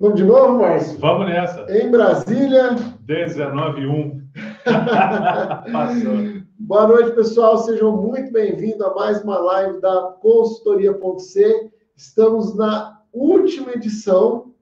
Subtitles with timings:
[0.00, 0.98] Vamos de novo, Márcio?
[0.98, 1.66] Vamos nessa.
[1.68, 2.70] Em Brasília.
[3.06, 4.22] 19.1.
[5.70, 6.42] Passou.
[6.58, 7.58] Boa noite, pessoal.
[7.58, 11.70] Sejam muito bem-vindos a mais uma live da Consultoria.c.
[11.94, 14.54] Estamos na última edição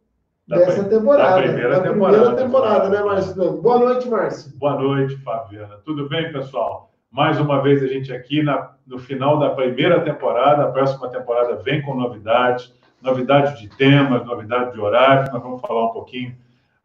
[0.48, 1.36] da dessa temporada.
[1.36, 2.18] Da primeira da temporada.
[2.18, 3.62] Primeira temporada, né, Márcio?
[3.62, 4.58] Boa noite, Márcio.
[4.58, 5.76] Boa noite, Fabiana.
[5.84, 6.90] Tudo bem, pessoal?
[7.12, 10.64] Mais uma vez a gente aqui na, no final da primeira temporada.
[10.64, 15.32] A próxima temporada vem com novidades, novidades de temas, novidades de horário.
[15.32, 16.34] Nós vamos falar um pouquinho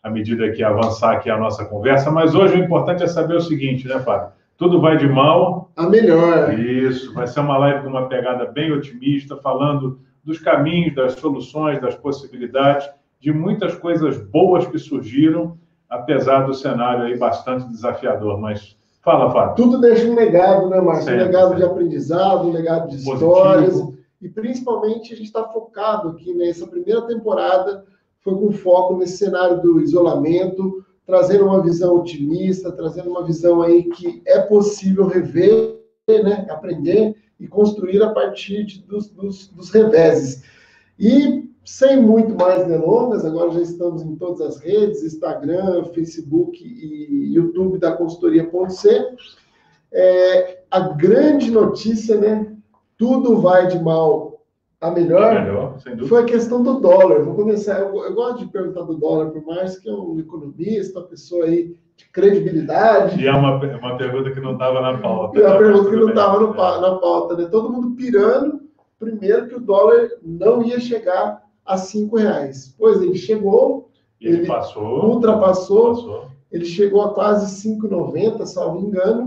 [0.02, 2.12] à medida que avançar aqui a nossa conversa.
[2.12, 4.34] Mas hoje o importante é saber o seguinte, né, Fábio?
[4.58, 6.58] Tudo vai de mal a melhor.
[6.60, 11.82] Isso, vai ser uma live com uma pegada bem otimista, falando dos caminhos, das soluções,
[11.82, 12.88] das possibilidades,
[13.20, 15.58] de muitas coisas boas que surgiram,
[15.90, 18.40] apesar do cenário aí bastante desafiador.
[18.40, 19.56] Mas fala, Fábio.
[19.56, 21.14] Tudo deixa um legado, né, Márcio?
[21.14, 23.14] Um legado de aprendizado, um legado de Positivo.
[23.14, 23.93] histórias.
[24.24, 27.86] E principalmente a gente está focado aqui nessa primeira temporada,
[28.22, 33.84] foi com foco nesse cenário do isolamento, trazendo uma visão otimista, trazendo uma visão aí
[33.84, 35.78] que é possível rever,
[36.08, 40.44] né, aprender e construir a partir de, dos, dos, dos reveses.
[40.98, 47.34] E sem muito mais delongas, agora já estamos em todas as redes, Instagram, Facebook e
[47.34, 49.16] YouTube da consultoria.c.
[49.92, 52.54] É, a grande notícia, né?
[52.98, 54.34] Tudo vai de mal
[54.84, 57.24] a melhor, melhor foi a questão do dólar.
[57.24, 57.80] Vou começar.
[57.80, 61.46] Eu, eu gosto de perguntar do dólar por mais que é um economista, uma pessoa
[61.46, 63.22] aí de credibilidade.
[63.22, 65.40] E é uma, uma pergunta que não estava na pauta.
[65.40, 66.82] É uma pergunta que não estava é.
[66.82, 67.46] na pauta, né?
[67.46, 68.62] Todo mundo pirando,
[69.00, 72.76] primeiro que o dólar não ia chegar a cinco reais.
[72.78, 73.90] Pois ele chegou,
[74.20, 76.28] ele, ele passou, ultrapassou, passou.
[76.52, 79.23] ele chegou a quase 5,90, salvo engano,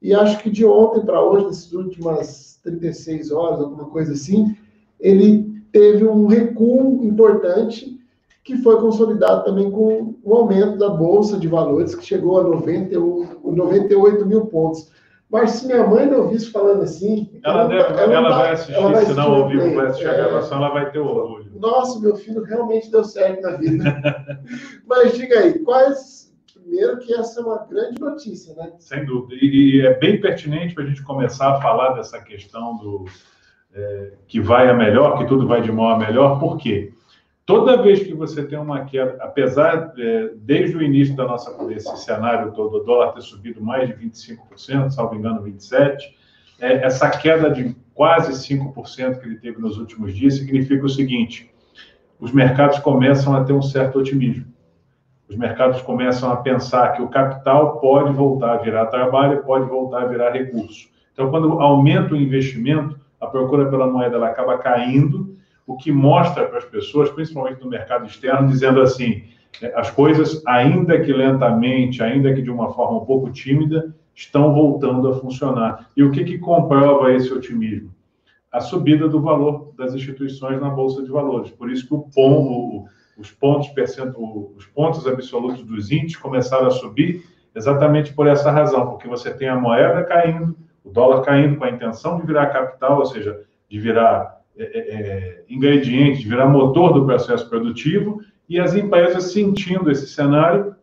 [0.00, 4.56] e acho que de ontem para hoje, nessas últimas 36 horas, alguma coisa assim,
[5.00, 7.98] ele teve um recuo importante
[8.44, 13.40] que foi consolidado também com o aumento da Bolsa de Valores, que chegou a 91,
[13.44, 14.90] 98 mil pontos.
[15.30, 17.28] Mas se minha mãe não ouvisse falando assim.
[17.44, 20.12] Ela, ela, deve, ela, ela vai assistir, ela vai se não ouvir, vai assistir a
[20.12, 20.16] é.
[20.16, 21.52] gravação, ela vai ter orgulho.
[21.60, 23.84] Nossa, meu filho realmente deu certo na vida.
[24.88, 26.27] Mas diga aí, quais.
[26.68, 28.72] Primeiro, que essa é uma grande notícia, né?
[28.78, 29.42] Sem dúvida.
[29.42, 33.06] E, é bem pertinente para a gente começar a falar dessa questão do,
[33.74, 36.92] é, que vai a melhor, que tudo vai de mal a melhor, por quê?
[37.46, 41.96] Toda vez que você tem uma queda, apesar, é, desde o início da nossa, desse
[41.96, 45.96] cenário todo, o dólar ter subido mais de 25%, salvo engano, 27%,
[46.60, 51.50] é, essa queda de quase 5% que ele teve nos últimos dias significa o seguinte:
[52.20, 54.57] os mercados começam a ter um certo otimismo.
[55.28, 60.02] Os mercados começam a pensar que o capital pode voltar a virar trabalho, pode voltar
[60.02, 60.88] a virar recurso.
[61.12, 66.46] Então, quando aumenta o investimento, a procura pela moeda ela acaba caindo, o que mostra
[66.46, 69.24] para as pessoas, principalmente no mercado externo, dizendo assim,
[69.60, 74.54] é, as coisas, ainda que lentamente, ainda que de uma forma um pouco tímida, estão
[74.54, 75.90] voltando a funcionar.
[75.96, 77.90] E o que, que comprova esse otimismo?
[78.50, 81.50] A subida do valor das instituições na Bolsa de Valores.
[81.50, 82.86] Por isso que o POM,
[83.18, 83.68] os pontos,
[84.56, 87.24] os pontos absolutos dos índices começaram a subir
[87.54, 91.70] exatamente por essa razão, porque você tem a moeda caindo, o dólar caindo com a
[91.70, 96.92] intenção de virar capital, ou seja, de virar é, é, é, ingrediente, de virar motor
[96.92, 100.74] do processo produtivo, e as empresas sentindo esse cenário,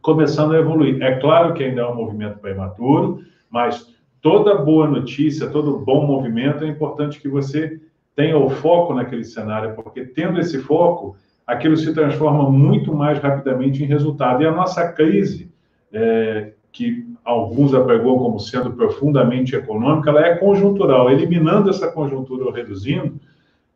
[0.00, 1.00] começando a evoluir.
[1.02, 3.20] É claro que ainda é um movimento prematuro,
[3.50, 7.80] mas toda boa notícia, todo bom movimento, é importante que você
[8.14, 13.82] tenha o foco naquele cenário, porque tendo esse foco, aquilo se transforma muito mais rapidamente
[13.82, 14.42] em resultado.
[14.42, 15.52] E a nossa crise,
[15.92, 21.10] é, que alguns apregou como sendo profundamente econômica, ela é conjuntural.
[21.10, 23.20] Eliminando essa conjuntura ou reduzindo,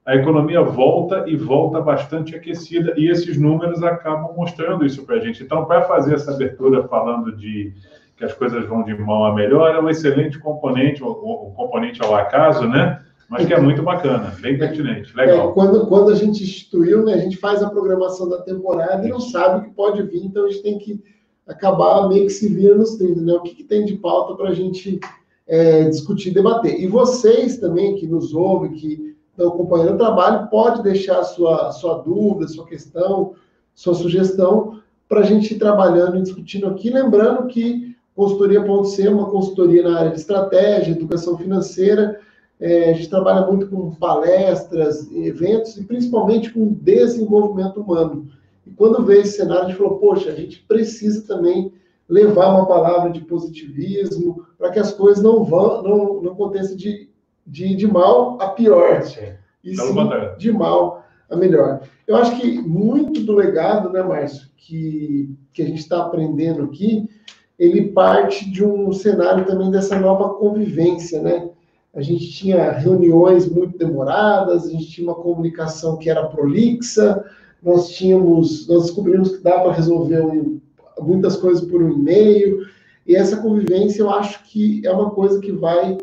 [0.04, 5.20] a economia volta e volta bastante aquecida, e esses números acabam mostrando isso para a
[5.20, 5.42] gente.
[5.42, 7.72] Então, para fazer essa abertura falando de
[8.16, 12.14] que as coisas vão de mal a melhor, é um excelente componente, um componente ao
[12.14, 13.00] acaso, né?
[13.30, 15.50] Mas que é muito bacana, bem pertinente, legal.
[15.50, 19.08] É, quando, quando a gente instituiu, né, a gente faz a programação da temporada e
[19.08, 21.00] não sabe o que pode vir, então a gente tem que
[21.46, 23.32] acabar meio que se vira nos 30, né?
[23.34, 24.98] O que, que tem de pauta para a gente
[25.46, 26.80] é, discutir, debater.
[26.80, 31.98] E vocês também que nos ouvem, que estão acompanhando o trabalho, pode deixar sua, sua
[31.98, 33.34] dúvida, sua questão,
[33.74, 36.90] sua sugestão para a gente ir trabalhando e discutindo aqui.
[36.90, 42.20] Lembrando que consultoria.c é uma consultoria na área de estratégia, educação financeira.
[42.60, 48.28] É, a gente trabalha muito com palestras, eventos e principalmente com desenvolvimento humano.
[48.66, 51.72] E quando veio esse cenário, a gente falou, poxa, a gente precisa também
[52.08, 57.08] levar uma palavra de positivismo para que as coisas não vão, não, não aconteçam de,
[57.46, 59.02] de, de mal a pior.
[59.02, 59.32] Sim.
[59.62, 59.94] E sim,
[60.38, 61.82] de mal a melhor.
[62.06, 67.08] Eu acho que muito do legado, né, Márcio, que, que a gente está aprendendo aqui,
[67.58, 71.49] ele parte de um cenário também dessa nova convivência, né?
[71.94, 77.24] A gente tinha reuniões muito demoradas, a gente tinha uma comunicação que era prolixa,
[77.62, 80.22] nós tínhamos, nós descobrimos que dá para resolver
[81.00, 82.66] muitas coisas por um e-mail,
[83.06, 85.98] e essa convivência eu acho que é uma coisa que vai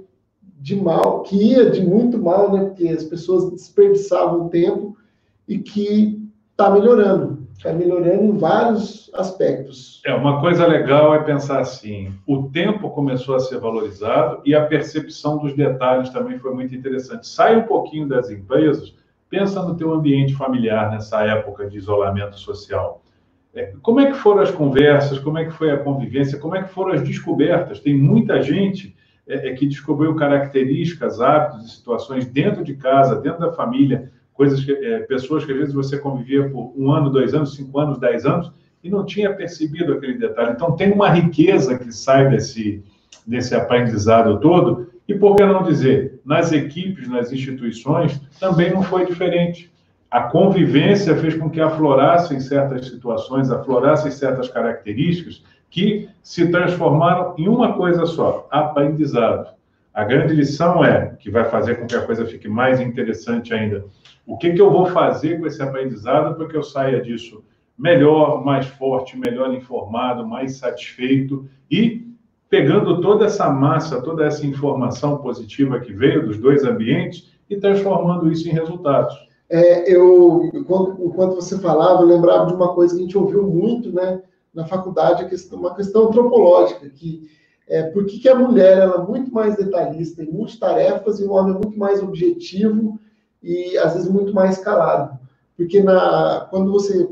[0.60, 2.66] de mal, que ia de muito mal, né?
[2.66, 4.98] Porque as pessoas desperdiçavam tempo
[5.48, 6.27] e que
[6.58, 7.46] está melhorando.
[7.56, 10.02] Está melhorando em vários aspectos.
[10.06, 14.66] É, uma coisa legal é pensar assim: o tempo começou a ser valorizado e a
[14.66, 17.28] percepção dos detalhes também foi muito interessante.
[17.28, 18.96] Sai um pouquinho das empresas,
[19.30, 23.04] pensa no teu ambiente familiar nessa época de isolamento social.
[23.54, 25.18] É, como é que foram as conversas?
[25.20, 26.40] Como é que foi a convivência?
[26.40, 27.80] Como é que foram as descobertas?
[27.80, 28.96] Tem muita gente
[29.28, 34.64] é, é, que descobriu características, hábitos e situações dentro de casa, dentro da família, coisas
[34.64, 38.00] que, é, pessoas que às vezes você convivia por um ano, dois anos, cinco anos,
[38.00, 38.52] dez anos
[38.84, 40.52] e não tinha percebido aquele detalhe.
[40.52, 42.84] Então tem uma riqueza que sai desse
[43.26, 49.06] desse aprendizado todo e por que não dizer nas equipes, nas instituições também não foi
[49.06, 49.70] diferente.
[50.10, 57.50] A convivência fez com que aflorassem certas situações, aflorassem certas características que se transformaram em
[57.50, 59.57] uma coisa só: aprendizado.
[59.98, 63.84] A grande lição é, que vai fazer com que a coisa fique mais interessante ainda,
[64.28, 67.44] o que, que eu vou fazer com esse aprendizado para que eu saia disso
[67.76, 72.06] melhor, mais forte, melhor informado, mais satisfeito e
[72.48, 78.32] pegando toda essa massa, toda essa informação positiva que veio dos dois ambientes e transformando
[78.32, 79.16] isso em resultados.
[79.50, 83.92] É, eu, enquanto você falava, eu lembrava de uma coisa que a gente ouviu muito,
[83.92, 84.22] né,
[84.54, 87.36] na faculdade, uma questão antropológica, que
[87.68, 91.32] é, por que, que a mulher ela é muito mais detalhista em multitarefas e o
[91.32, 93.00] homem é muito mais objetivo
[93.44, 95.18] e às vezes muito mais calado.
[95.56, 97.10] Porque na, quando você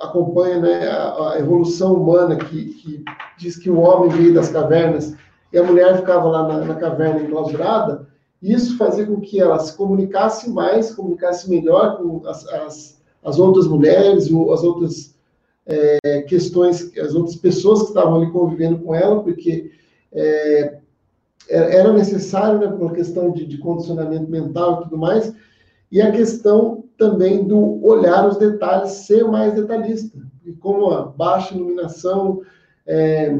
[0.00, 3.04] acompanha né, a, a, evolução humana que, que,
[3.36, 5.14] diz que o homem veio das cavernas
[5.52, 8.06] e a mulher ficava lá na, na caverna enclausurada,
[8.42, 13.66] isso fazia com que ela se comunicasse mais, comunicasse melhor com as, as, as outras
[13.66, 15.17] mulheres, as outras
[15.68, 19.70] é, questões, as outras pessoas que estavam ali convivendo com ela, porque
[20.12, 20.78] é,
[21.48, 25.32] é, era necessário, né, por uma questão de, de, condicionamento mental e tudo mais,
[25.92, 31.54] e a questão também do olhar os detalhes, ser mais detalhista, e como a baixa
[31.54, 32.40] iluminação,
[32.86, 33.38] é,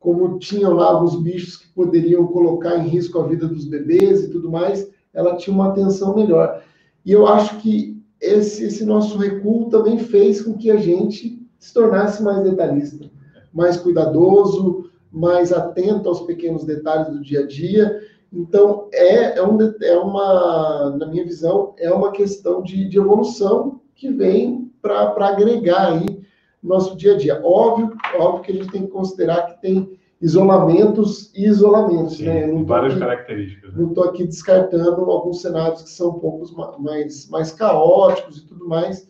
[0.00, 4.28] como tinham lá alguns bichos que poderiam colocar em risco a vida dos bebês e
[4.28, 6.62] tudo mais, ela tinha uma atenção melhor.
[7.06, 11.72] E eu acho que esse, esse nosso recuo também fez com que a gente se
[11.72, 13.10] tornasse mais detalhista,
[13.50, 18.02] mais cuidadoso, mais atento aos pequenos detalhes do dia a dia.
[18.30, 23.80] Então, é, é, um, é uma, na minha visão, é uma questão de, de evolução
[23.94, 26.22] que vem para agregar aí
[26.62, 27.40] nosso dia a dia.
[27.42, 32.64] Óbvio, óbvio que a gente tem que considerar que tem isolamentos e isolamentos, Sim, né?
[32.66, 33.72] Várias aqui, características.
[33.72, 33.80] Né?
[33.80, 36.44] Não estou aqui descartando alguns cenários que são um pouco
[36.82, 39.08] mais, mais caóticos e tudo mais,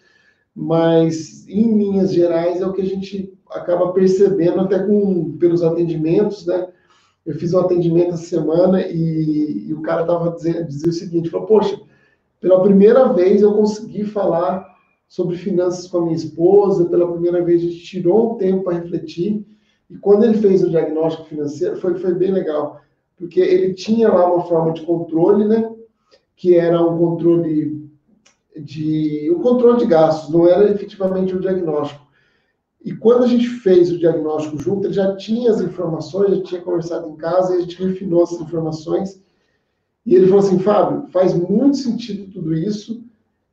[0.54, 6.46] mas em linhas gerais é o que a gente acaba percebendo até com pelos atendimentos,
[6.46, 6.68] né?
[7.26, 11.30] Eu fiz um atendimento essa semana e, e o cara estava dizendo dizia o seguinte,
[11.30, 11.80] falou, poxa,
[12.40, 14.64] pela primeira vez eu consegui falar
[15.08, 18.78] sobre finanças com a minha esposa, pela primeira vez a gente tirou um tempo para
[18.78, 19.44] refletir
[19.88, 22.80] e quando ele fez o diagnóstico financeiro foi foi bem legal,
[23.16, 25.72] porque ele tinha lá uma forma de controle, né?
[26.36, 27.83] Que era um controle
[28.56, 32.04] de o controle de gastos, não era efetivamente o diagnóstico.
[32.84, 36.60] E quando a gente fez o diagnóstico junto, ele já tinha as informações, já tinha
[36.60, 39.22] conversado em casa, e a gente refinou essas informações.
[40.04, 43.02] E ele falou assim, Fábio, faz muito sentido tudo isso,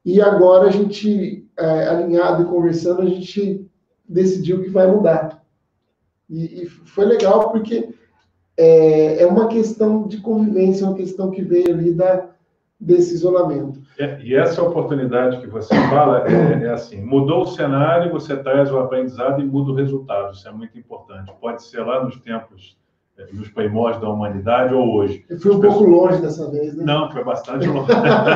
[0.04, 3.66] e agora a gente, é, alinhado e conversando, a gente
[4.08, 5.42] decidiu que vai mudar.
[6.30, 7.94] E, e foi legal porque
[8.58, 12.30] é, é, uma questão de convivência, uma questão que veio ali da,
[12.80, 13.81] desse isolamento.
[14.02, 18.72] É, e essa oportunidade que você fala é, é, assim: mudou o cenário, você traz
[18.72, 20.34] o aprendizado e muda o resultado.
[20.34, 21.32] Isso é muito importante.
[21.40, 22.80] Pode ser lá nos tempos,
[23.16, 25.24] é, nos primórdios da humanidade ou hoje.
[25.30, 26.84] Eu fui um pouco longe dessa vez, né?
[26.84, 27.92] Não, foi bastante longe.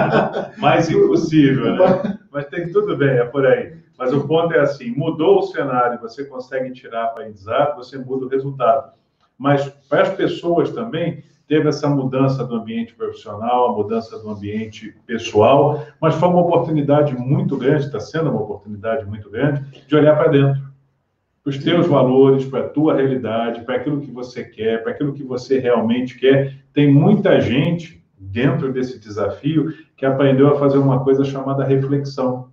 [0.60, 2.20] Mais impossível, né?
[2.32, 3.76] Mas tem tudo bem, é por aí.
[3.98, 8.30] Mas o ponto é assim: mudou o cenário, você consegue tirar aprendizado, você muda o
[8.30, 8.94] resultado.
[9.36, 14.96] Mas para as pessoas também, teve essa mudança do ambiente profissional, a mudança do ambiente
[15.06, 20.16] pessoal, mas foi uma oportunidade muito grande, está sendo uma oportunidade muito grande, de olhar
[20.18, 20.62] para dentro,
[21.44, 25.14] para os teus valores, para a tua realidade, para aquilo que você quer, para aquilo
[25.14, 26.56] que você realmente quer.
[26.74, 32.50] Tem muita gente dentro desse desafio que aprendeu a fazer uma coisa chamada reflexão.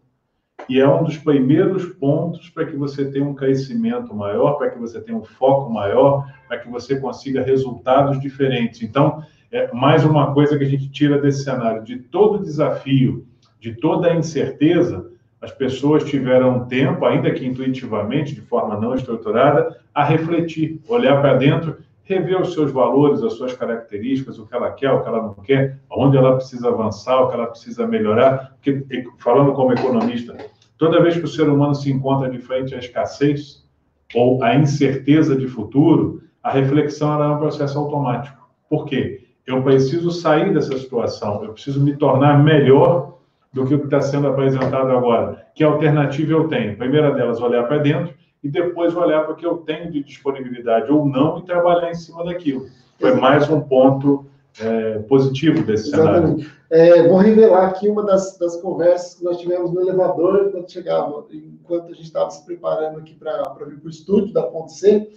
[0.69, 4.79] E é um dos primeiros pontos para que você tenha um crescimento maior, para que
[4.79, 8.83] você tenha um foco maior, para que você consiga resultados diferentes.
[8.83, 13.27] Então, é mais uma coisa que a gente tira desse cenário: de todo desafio,
[13.61, 19.77] de toda a incerteza, as pessoas tiveram tempo, ainda que intuitivamente, de forma não estruturada,
[19.93, 21.79] a refletir, olhar para dentro,
[22.13, 25.35] rever os seus valores, as suas características, o que ela quer, o que ela não
[25.35, 28.55] quer, onde ela precisa avançar, o que ela precisa melhorar.
[28.55, 28.85] Porque,
[29.19, 30.37] falando como economista,
[30.77, 33.67] toda vez que o ser humano se encontra de frente à escassez
[34.15, 38.49] ou à incerteza de futuro, a reflexão é um processo automático.
[38.69, 39.21] Por quê?
[39.47, 43.19] Eu preciso sair dessa situação, eu preciso me tornar melhor
[43.53, 45.47] do que o que está sendo apresentado agora.
[45.55, 46.73] Que alternativa eu tenho?
[46.73, 50.03] A primeira delas, olhar para dentro e depois olhar para o que eu tenho de
[50.03, 52.67] disponibilidade ou não e trabalhar em cima daquilo.
[52.99, 54.27] Foi mais um ponto
[54.61, 56.43] é, positivo desse Exatamente.
[56.43, 56.63] cenário.
[56.71, 61.27] É, vou revelar aqui uma das, das, conversas que nós tivemos no elevador quando chegava,
[61.33, 65.11] enquanto a gente estava se preparando aqui para vir para o estúdio da Ponte C.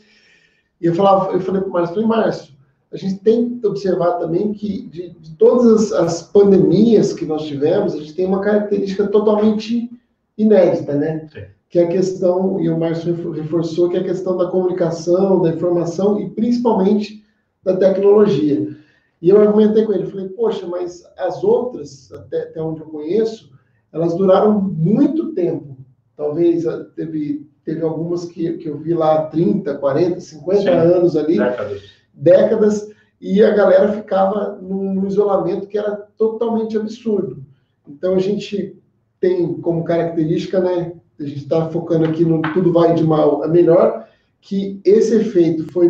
[0.79, 2.53] E eu, falava, eu falei para o Márcio, falei, Márcio,
[2.91, 7.45] a gente tem que observar também que de, de todas as, as, pandemias que nós
[7.45, 9.89] tivemos, a gente tem uma característica totalmente
[10.37, 11.27] inédita, né?
[11.31, 11.45] Sim.
[11.75, 15.49] Que é a questão, e o Márcio reforçou, que é a questão da comunicação, da
[15.49, 17.21] informação e principalmente
[17.65, 18.77] da tecnologia.
[19.21, 23.51] E eu argumentei com ele, falei, poxa, mas as outras, até, até onde eu conheço,
[23.91, 25.75] elas duraram muito tempo.
[26.15, 30.69] Talvez ah, teve, teve algumas que, que eu vi lá 30, 40, 50 Sim.
[30.69, 31.37] anos ali.
[31.37, 32.89] Décadas décadas,
[33.19, 37.43] e a galera ficava num, num isolamento que era totalmente absurdo.
[37.85, 38.81] Então a gente
[39.19, 40.93] tem como característica, né?
[41.19, 44.07] A gente está focando aqui no tudo vai de mal a melhor,
[44.41, 45.89] que esse efeito foi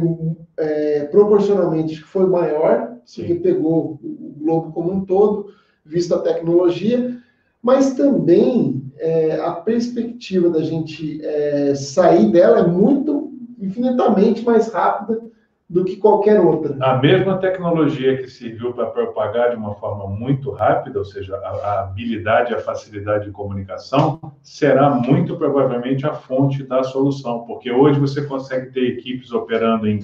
[0.58, 5.48] é, proporcionalmente foi maior, que pegou o globo como um todo,
[5.84, 7.18] visto a tecnologia,
[7.62, 15.22] mas também é, a perspectiva da gente é, sair dela é muito infinitamente mais rápida
[15.68, 16.78] do que qualquer outra.
[16.80, 21.50] A mesma tecnologia que serviu para propagar de uma forma muito rápida, ou seja, a,
[21.50, 28.00] a habilidade, a facilidade de comunicação, será muito provavelmente a fonte da solução, porque hoje
[28.00, 30.00] você consegue ter equipes operando em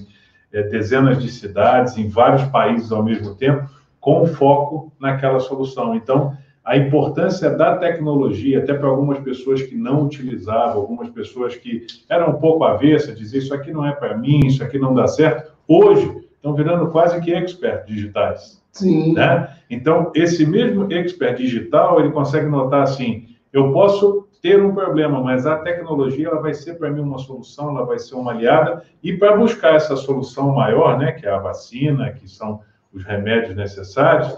[0.52, 5.94] é, dezenas de cidades, em vários países ao mesmo tempo, com foco naquela solução.
[5.94, 11.86] Então, a importância da tecnologia, até para algumas pessoas que não utilizavam, algumas pessoas que
[12.10, 15.08] eram um pouco avessas, dizer isso aqui não é para mim, isso aqui não dá
[15.08, 18.62] certo, hoje estão virando quase que experts digitais.
[18.72, 19.14] Sim.
[19.14, 19.56] Né?
[19.70, 25.46] Então, esse mesmo expert digital, ele consegue notar assim, eu posso ter um problema, mas
[25.46, 29.14] a tecnologia ela vai ser para mim uma solução, ela vai ser uma aliada, e
[29.14, 34.36] para buscar essa solução maior, né, que é a vacina, que são os remédios necessários,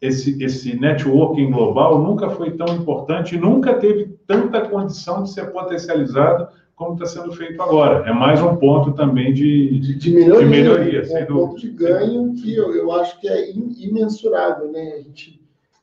[0.00, 6.48] esse, esse networking global nunca foi tão importante, nunca teve tanta condição de ser potencializado
[6.80, 8.08] como está sendo feito agora.
[8.08, 10.38] É mais um ponto também de, de, de melhoria.
[10.38, 14.72] De melhoria é um ponto de ganho que eu, eu acho que é imensurável.
[14.72, 14.94] Né?
[14.94, 15.38] A gente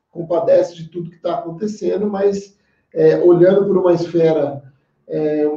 [0.10, 2.58] compadece de tudo que está acontecendo, mas
[2.92, 4.63] é, olhando por uma esfera,
[5.08, 5.48] é,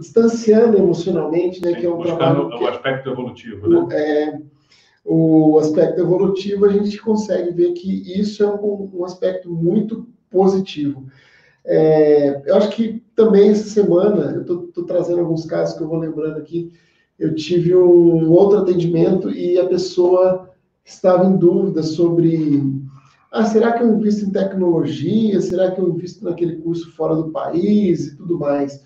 [0.00, 2.48] distanciando emocionalmente, né, Sim, que é um trabalho...
[2.48, 3.86] o aspecto evolutivo, né?
[3.92, 4.40] É,
[5.04, 11.06] o aspecto evolutivo, a gente consegue ver que isso é um, um aspecto muito positivo.
[11.70, 15.98] É, eu acho que também essa semana, eu estou trazendo alguns casos que eu vou
[15.98, 16.72] lembrando aqui,
[17.18, 20.50] eu tive um outro atendimento e a pessoa
[20.82, 22.62] estava em dúvida sobre
[23.30, 25.38] ah, será que eu invisto em tecnologia?
[25.42, 28.82] Será que eu invisto naquele curso fora do país e tudo mais?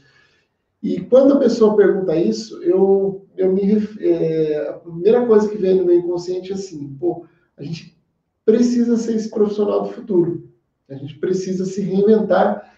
[0.83, 5.77] E quando a pessoa pergunta isso, eu, eu me é, a primeira coisa que vem
[5.77, 7.25] no meu inconsciente é assim, pô,
[7.57, 7.97] a gente
[8.45, 10.51] precisa ser esse profissional do futuro.
[10.89, 12.72] A gente precisa se reinventar.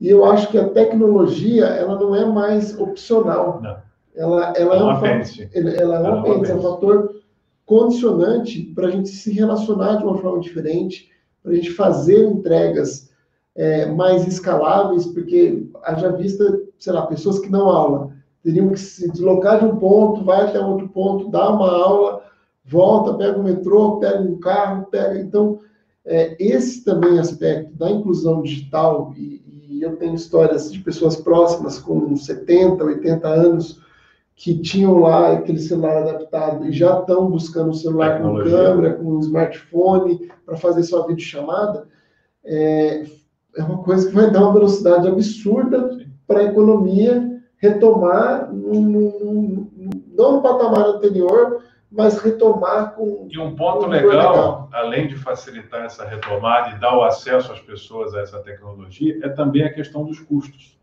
[0.00, 3.60] E eu acho que a tecnologia, ela não é mais opcional.
[3.60, 3.76] Não.
[4.14, 5.50] Ela, ela é, é um apêndice.
[5.52, 7.22] Ela é um apêndice, é um fator
[7.64, 11.10] condicionante para a gente se relacionar de uma forma diferente,
[11.42, 13.10] para a gente fazer entregas
[13.54, 18.10] é, mais escaláveis, porque haja vista, sei lá, pessoas que dão aula,
[18.42, 22.22] teriam que se deslocar de um ponto, vai até outro ponto, dá uma aula,
[22.64, 25.18] volta, pega o metrô, pega um carro, pega.
[25.20, 25.60] Então,
[26.04, 29.42] é, esse também aspecto da inclusão digital, e,
[29.78, 33.80] e, eu tenho histórias de pessoas próximas com 70, 80 anos
[34.34, 39.16] que tinham lá aquele celular adaptado e já estão buscando um celular com câmera, com
[39.16, 41.88] um smartphone para fazer sua videochamada,
[42.44, 43.04] é,
[43.56, 49.70] é uma coisa que vai dar uma velocidade absurda para a economia retomar, num, num,
[50.16, 53.26] não no patamar anterior, mas retomar com.
[53.30, 57.60] E um ponto legal, legal, além de facilitar essa retomada e dar o acesso às
[57.60, 60.78] pessoas a essa tecnologia, é também a questão dos custos.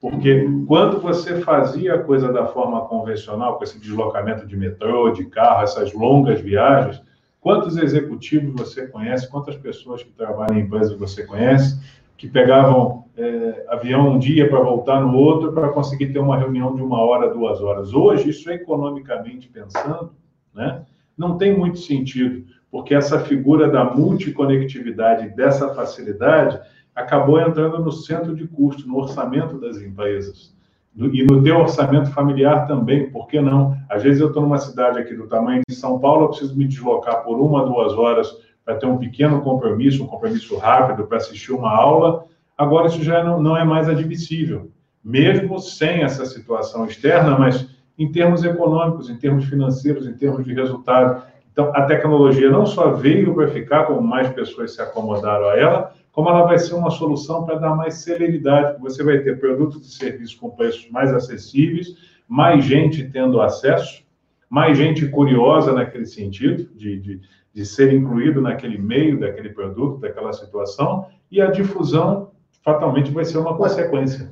[0.00, 5.26] Porque quando você fazia a coisa da forma convencional, com esse deslocamento de metrô, de
[5.26, 7.02] carro, essas longas viagens,
[7.40, 11.80] quantos executivos você conhece, quantas pessoas que trabalham em empresas você conhece,
[12.16, 16.74] que pegavam é, avião um dia para voltar no outro para conseguir ter uma reunião
[16.74, 17.92] de uma hora, duas horas.
[17.92, 20.12] Hoje, isso economicamente pensando,
[20.54, 20.82] né,
[21.16, 26.60] não tem muito sentido, porque essa figura da multiconectividade, dessa facilidade,
[26.94, 30.56] acabou entrando no centro de custo, no orçamento das empresas.
[30.96, 33.76] E no teu orçamento familiar também, por que não?
[33.88, 36.66] Às vezes eu estou numa cidade aqui do tamanho de São Paulo, eu preciso me
[36.66, 41.52] deslocar por uma, duas horas para ter um pequeno compromisso, um compromisso rápido para assistir
[41.52, 42.24] uma aula.
[42.56, 44.72] Agora isso já não, não é mais admissível,
[45.04, 50.54] mesmo sem essa situação externa, mas em termos econômicos, em termos financeiros, em termos de
[50.54, 51.24] resultado.
[51.50, 55.92] Então, a tecnologia não só veio para ficar, como mais pessoas se acomodaram a ela,
[56.12, 59.96] como ela vai ser uma solução para dar mais celeridade, você vai ter produtos e
[59.96, 61.96] serviços com preços mais acessíveis,
[62.28, 64.04] mais gente tendo acesso,
[64.48, 67.20] mais gente curiosa naquele sentido, de, de,
[67.52, 72.27] de ser incluído naquele meio daquele produto, daquela situação, e a difusão
[72.62, 74.30] fatalmente vai ser uma consequência.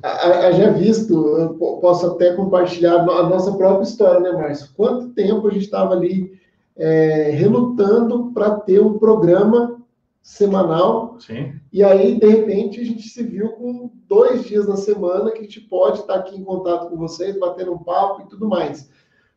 [0.57, 4.69] Já visto, eu posso até compartilhar a nossa própria história, né, Márcio?
[4.75, 6.37] Quanto tempo a gente estava ali
[6.75, 9.77] é, relutando para ter um programa
[10.21, 11.15] semanal.
[11.19, 11.53] Sim.
[11.71, 15.43] E aí, de repente, a gente se viu com dois dias na semana que a
[15.43, 18.89] gente pode estar aqui em contato com vocês, batendo um papo e tudo mais.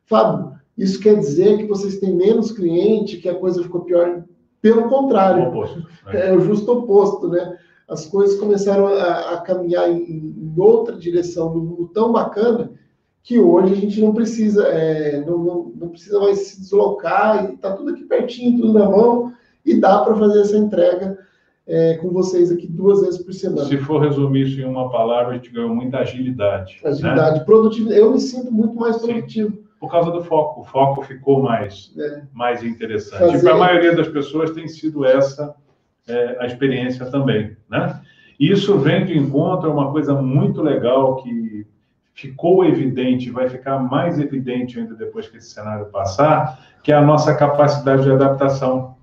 [0.04, 4.24] Fábio, isso quer dizer que vocês têm menos cliente, que a coisa ficou pior?
[4.60, 5.44] Pelo contrário.
[5.44, 5.86] O oposto, né?
[6.28, 7.56] É o justo oposto, né?
[7.90, 12.70] As coisas começaram a, a caminhar em, em, outra direção, num mundo tão bacana,
[13.22, 17.54] que hoje a gente não precisa, é, não, não, não precisa mais se deslocar, e
[17.54, 19.32] está tudo aqui pertinho, tudo na mão
[19.64, 21.18] e dá para fazer essa entrega
[21.66, 23.66] é, com vocês aqui duas vezes por semana.
[23.66, 26.80] Se for resumir isso em uma palavra, a gente ganhou muita agilidade.
[26.82, 26.90] Né?
[26.90, 27.44] Agilidade, né?
[27.44, 28.00] produtividade.
[28.00, 29.50] Eu me sinto muito mais produtivo.
[29.50, 30.60] Sim, por causa do foco.
[30.60, 32.22] O foco ficou mais, é.
[32.32, 33.20] mais interessante.
[33.20, 33.38] Fazer...
[33.38, 35.54] E para a maioria das pessoas tem sido essa
[36.10, 37.56] é, a experiência também.
[37.68, 38.00] Né?
[38.38, 41.66] Isso vem de encontro a uma coisa muito legal que
[42.14, 47.02] ficou evidente, vai ficar mais evidente ainda depois que esse cenário passar, que é a
[47.02, 48.96] nossa capacidade de adaptação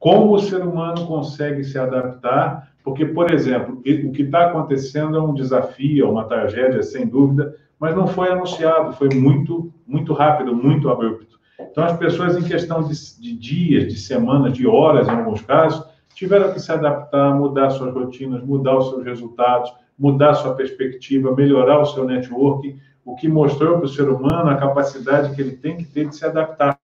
[0.00, 5.20] como o ser humano consegue se adaptar, porque, por exemplo, o que está acontecendo é
[5.20, 10.56] um desafio, é uma tragédia, sem dúvida, mas não foi anunciado, foi muito, muito rápido,
[10.56, 11.38] muito abrupto.
[11.60, 15.84] Então, as pessoas, em questão de, de dias, de semanas, de horas, em alguns casos,
[16.14, 21.80] tiveram que se adaptar, mudar suas rotinas, mudar os seus resultados, mudar sua perspectiva, melhorar
[21.80, 25.76] o seu networking, o que mostrou para o ser humano a capacidade que ele tem
[25.76, 26.78] que ter de se adaptar.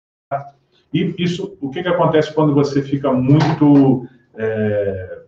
[0.92, 5.22] E isso, o que, que acontece quando você fica muito é,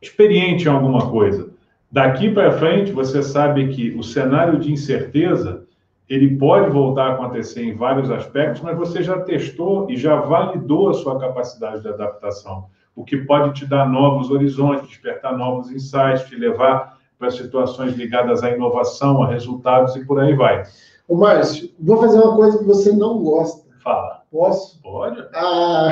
[0.00, 1.50] experiente em alguma coisa?
[1.90, 5.66] Daqui para frente, você sabe que o cenário de incerteza
[6.08, 10.88] ele pode voltar a acontecer em vários aspectos, mas você já testou e já validou
[10.88, 12.66] a sua capacidade de adaptação,
[12.96, 18.42] o que pode te dar novos horizontes, despertar novos insights, te levar para situações ligadas
[18.42, 20.62] à inovação, a resultados e por aí vai.
[21.06, 23.68] Ô, Márcio, vou fazer uma coisa que você não gosta.
[23.82, 24.22] Fala.
[24.30, 24.80] Posso?
[24.82, 25.20] Pode.
[25.34, 25.90] Ah,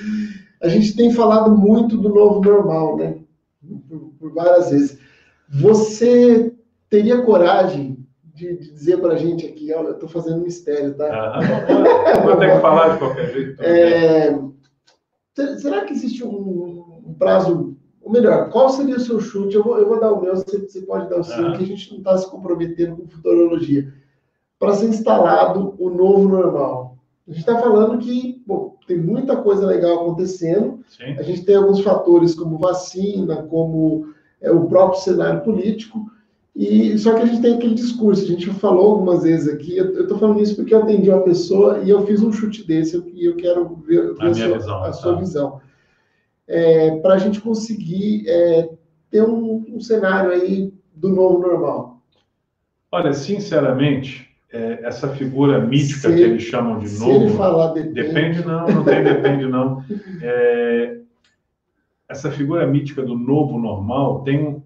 [0.62, 3.16] a gente tem falado muito do novo normal, né?
[3.88, 4.98] Por, por várias vezes.
[5.48, 6.54] Você
[6.88, 8.01] teria coragem
[8.34, 11.06] de, de dizer para a gente aqui, olha, eu estou fazendo um mistério, tá?
[11.06, 13.62] Ah, vou ter que falar de qualquer jeito.
[13.62, 14.38] É,
[15.58, 19.56] será que existe um, um, prazo, ou melhor, qual seria o seu chute?
[19.56, 21.52] Eu vou, eu vou dar o meu, você, você pode dar o seu, ah.
[21.52, 23.92] que a gente não está se comprometendo com futurologia.
[24.58, 26.98] Para ser instalado o novo normal.
[27.26, 30.80] A gente está falando que bom, tem muita coisa legal acontecendo.
[30.88, 31.16] Sim.
[31.18, 36.10] A gente tem alguns fatores como vacina, como é, o próprio cenário político.
[36.54, 38.24] E só que a gente tem aquele discurso.
[38.24, 39.76] A gente falou algumas vezes aqui.
[39.76, 43.02] Eu estou falando isso porque eu atendi uma pessoa e eu fiz um chute desse
[43.14, 45.20] e eu quero ver, ver a, sua, visão, a sua tá.
[45.20, 45.60] visão.
[46.46, 48.68] É, Para a gente conseguir é,
[49.10, 52.02] ter um, um cenário aí do novo normal.
[52.90, 57.04] Olha, sinceramente, é, essa figura mítica se, que eles chamam de novo.
[57.04, 57.94] Se ele falar depende.
[57.94, 59.82] Depende não, não tem depende não.
[60.20, 60.98] É,
[62.08, 64.62] essa figura mítica do novo normal tem,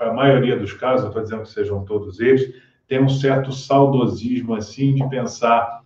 [0.00, 2.54] para a maioria dos casos, estou dizendo que sejam todos eles,
[2.88, 5.82] tem um certo saudosismo assim de pensar,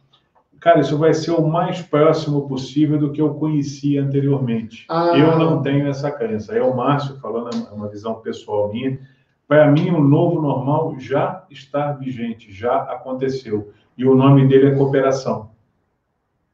[0.60, 4.86] cara, isso vai ser o mais próximo possível do que eu conhecia anteriormente.
[4.88, 5.18] Ah.
[5.18, 6.54] Eu não tenho essa crença.
[6.54, 9.00] É o Márcio falando, é uma visão pessoal minha
[9.48, 13.72] para mim, o novo normal já está vigente, já aconteceu.
[13.96, 15.50] E o nome dele é cooperação.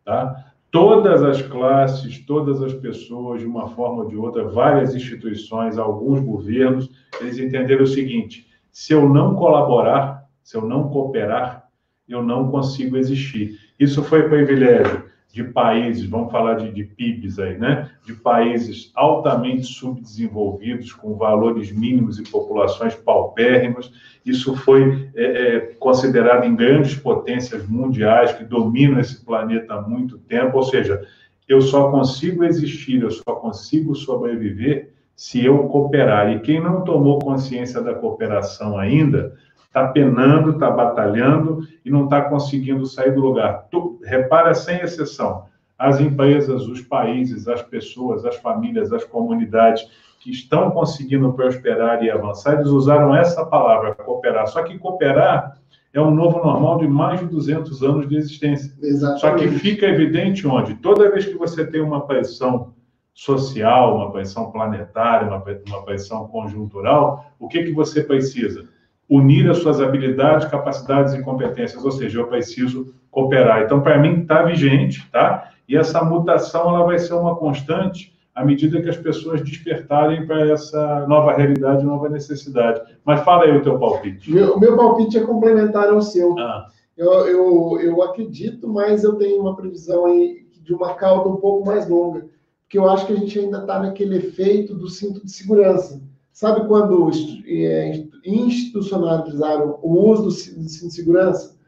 [0.04, 0.49] tá?
[0.70, 6.20] Todas as classes, todas as pessoas, de uma forma ou de outra, várias instituições, alguns
[6.20, 6.88] governos,
[7.20, 11.68] eles entenderam o seguinte: se eu não colaborar, se eu não cooperar,
[12.08, 13.58] eu não consigo existir.
[13.78, 17.90] Isso foi privilégio de países, vamos falar de, de PIBs aí, né?
[18.04, 23.92] De países altamente subdesenvolvidos, com valores mínimos e populações paupérrimas.
[24.26, 30.18] Isso foi é, é, considerado em grandes potências mundiais que dominam esse planeta há muito
[30.18, 30.56] tempo.
[30.56, 31.06] Ou seja,
[31.48, 36.32] eu só consigo existir, eu só consigo sobreviver se eu cooperar.
[36.32, 39.36] E quem não tomou consciência da cooperação ainda
[39.70, 43.68] está penando, está batalhando e não está conseguindo sair do lugar.
[43.70, 45.44] Tu, repara, sem exceção,
[45.78, 52.10] as empresas, os países, as pessoas, as famílias, as comunidades que estão conseguindo prosperar e
[52.10, 54.48] avançar, eles usaram essa palavra, cooperar.
[54.48, 55.56] Só que cooperar
[55.94, 58.74] é um novo normal de mais de 200 anos de existência.
[58.82, 59.20] Exatamente.
[59.20, 60.74] Só que fica evidente onde?
[60.74, 62.74] Toda vez que você tem uma pressão
[63.14, 68.68] social, uma pressão planetária, uma, uma pressão conjuntural, o que, que você precisa?
[69.10, 73.62] Unir as suas habilidades, capacidades e competências, ou seja, eu preciso cooperar.
[73.62, 75.50] Então, para mim, está vigente, tá?
[75.68, 80.48] E essa mutação ela vai ser uma constante à medida que as pessoas despertarem para
[80.50, 82.80] essa nova realidade, nova necessidade.
[83.04, 84.32] Mas fala aí o teu palpite.
[84.32, 86.38] O meu palpite é complementar ao seu.
[86.38, 86.68] Ah.
[86.96, 91.66] Eu, eu, eu acredito, mas eu tenho uma previsão aí de uma cauda um pouco
[91.66, 92.26] mais longa,
[92.62, 96.00] porque eu acho que a gente ainda está naquele efeito do cinto de segurança.
[96.32, 97.10] Sabe quando
[97.46, 101.58] é, institucionalizaram o uso do cinto de segurança?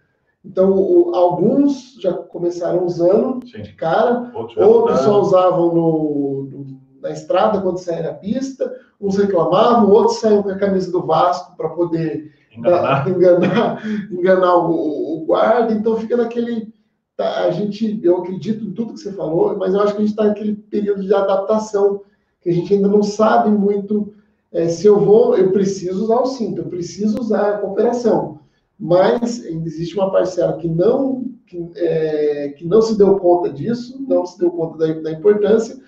[0.45, 3.63] Então, o, alguns já começaram usando Sim.
[3.63, 9.17] de cara, outros, outros só usavam no, no, na estrada quando saíam na pista, uns
[9.17, 15.25] reclamavam, outros saíam com a camisa do Vasco para poder enganar, enganar, enganar o, o,
[15.25, 15.73] guarda.
[15.73, 16.73] Então, fica naquele.
[17.17, 20.01] Tá, a gente, eu acredito em tudo que você falou, mas eu acho que a
[20.01, 22.01] gente está naquele período de adaptação,
[22.41, 24.13] que a gente ainda não sabe muito
[24.53, 28.41] é, se eu vou, eu preciso usar o cinto, eu preciso usar a cooperação.
[28.79, 34.27] Mas existe uma parcela que não, que, é, que não se deu conta disso, não
[34.27, 35.81] se deu conta da, da importância,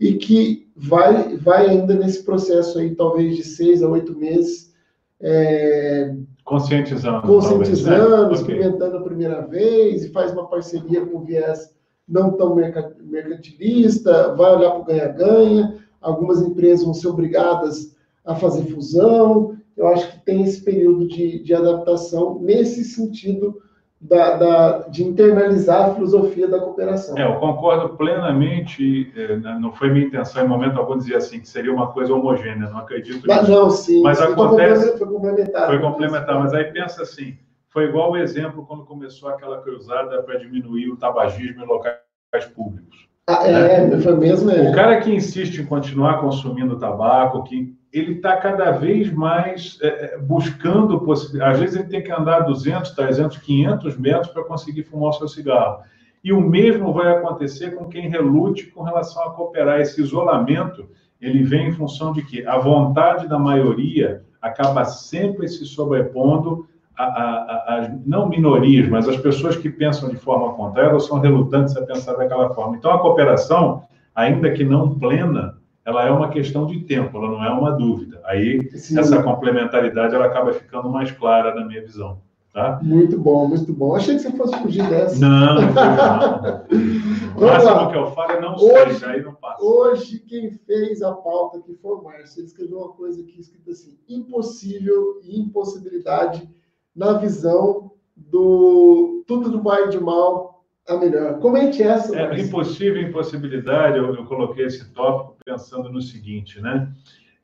[0.00, 4.72] e que vai, vai ainda nesse processo aí, talvez de seis a oito meses.
[5.20, 6.12] É,
[6.44, 7.22] conscientizando.
[7.22, 8.34] Conscientizando, talvez, né?
[8.34, 8.98] experimentando okay.
[8.98, 11.70] a primeira vez, e faz uma parceria com viés
[12.08, 18.66] não tão mercantilista, vai olhar para o ganha-ganha, algumas empresas vão ser obrigadas a fazer
[18.66, 19.56] fusão.
[19.76, 23.62] Eu acho que tem esse período de, de adaptação nesse sentido
[24.02, 27.16] da, da, de internalizar a filosofia da cooperação.
[27.16, 29.12] É, eu concordo plenamente.
[29.16, 32.68] É, não foi minha intenção em momento algum dizer assim que seria uma coisa homogênea.
[32.68, 33.24] Não acredito.
[33.26, 34.02] Mas não, sim.
[34.02, 34.98] Mas acontece.
[34.98, 35.68] Foi complementar.
[35.68, 36.40] Foi complementar.
[36.40, 37.38] Mas aí pensa assim.
[37.68, 43.08] Foi igual o exemplo quando começou aquela cruzada para diminuir o tabagismo em locais públicos.
[43.28, 44.00] Ah, é, né?
[44.00, 44.50] foi mesmo.
[44.50, 44.70] É.
[44.70, 50.14] O cara que insiste em continuar consumindo tabaco, que ele está cada vez mais é,
[50.14, 51.54] é buscando possibilidades.
[51.54, 55.28] Às vezes ele tem que andar 200, 300, 500 metros para conseguir fumar o seu
[55.28, 55.82] cigarro.
[56.24, 59.80] E o mesmo vai acontecer com quem relute com relação a cooperar.
[59.80, 60.88] Esse isolamento,
[61.20, 67.90] ele vem em função de que a vontade da maioria acaba sempre se sobrepondo as
[68.06, 72.52] não minorias, mas as pessoas que pensam de forma contrária são relutantes a pensar daquela
[72.54, 72.76] forma.
[72.76, 73.82] Então, a cooperação,
[74.14, 78.20] ainda que não plena, ela é uma questão de tempo, ela não é uma dúvida.
[78.24, 78.98] Aí, Sim.
[78.98, 82.20] essa complementaridade, ela acaba ficando mais clara na minha visão.
[82.52, 82.78] Tá?
[82.82, 83.96] Muito bom, muito bom.
[83.96, 85.18] Achei que você fosse fugir dessa.
[85.18, 86.62] Não, não, não.
[87.34, 89.64] O máximo que eu falo é não hoje, sei, aí não passa.
[89.64, 92.40] Hoje, quem fez a pauta aqui foi o Márcio.
[92.40, 96.46] Ele escreveu uma coisa aqui escrita assim: impossível e impossibilidade
[96.94, 101.38] na visão do tudo do bem e de mal a melhor.
[101.38, 102.18] Comente essa.
[102.18, 106.88] É, impossível impossibilidade, eu, eu, coloquei esse tópico pensando no seguinte, né?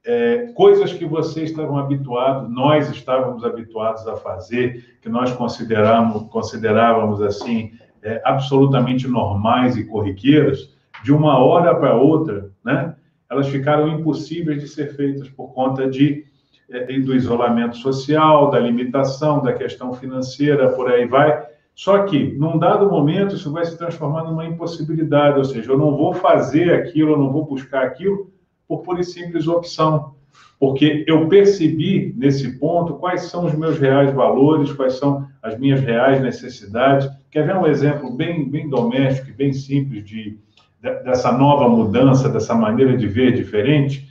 [0.05, 7.21] É, coisas que vocês estavam habituados, nós estávamos habituados a fazer, que nós consideramos, considerávamos
[7.21, 12.95] assim, é, absolutamente normais e corriqueiras, de uma hora para outra, né?
[13.31, 16.27] Elas ficaram impossíveis de ser feitas por conta de é,
[17.05, 21.47] do isolamento social, da limitação, da questão financeira, por aí vai.
[21.75, 25.97] Só que, num dado momento, isso vai se transformar numa impossibilidade, ou seja, eu não
[25.97, 28.31] vou fazer aquilo, eu não vou buscar aquilo
[28.67, 30.15] por pura e simples opção,
[30.59, 35.81] porque eu percebi nesse ponto quais são os meus reais valores, quais são as minhas
[35.81, 37.09] reais necessidades.
[37.31, 40.37] Quer ver um exemplo bem, bem doméstico bem simples de,
[40.83, 44.08] dessa nova mudança, dessa maneira de ver diferente?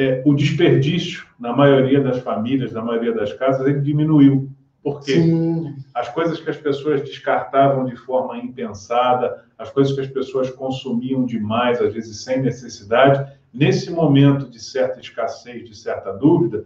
[0.00, 4.48] É, o desperdício, na maioria das famílias, na maioria das casas, ele diminuiu.
[4.80, 5.74] Porque Sim.
[5.92, 11.26] as coisas que as pessoas descartavam de forma impensada, as coisas que as pessoas consumiam
[11.26, 16.64] demais, às vezes sem necessidade, nesse momento de certa escassez, de certa dúvida,